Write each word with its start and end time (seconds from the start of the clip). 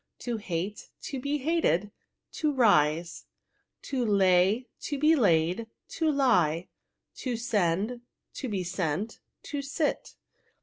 To 0.21 0.37
hate. 0.37 0.89
To 1.03 1.19
be 1.19 1.37
hated. 1.37 1.91
To 2.31 2.51
rise. 2.51 3.27
To 3.83 4.03
lay. 4.03 4.65
To 4.85 4.97
be 4.97 5.15
laid. 5.15 5.67
ToUe. 5.89 6.67
To 7.17 7.37
send. 7.37 8.01
To 8.33 8.49
be 8.49 8.63
sent. 8.63 9.19
To 9.43 9.61
sit. 9.61 10.15